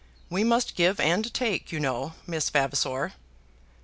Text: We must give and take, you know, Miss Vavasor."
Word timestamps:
We 0.31 0.43
must 0.43 0.73
give 0.73 0.99
and 0.99 1.31
take, 1.31 1.71
you 1.71 1.79
know, 1.79 2.15
Miss 2.25 2.49
Vavasor." 2.49 3.13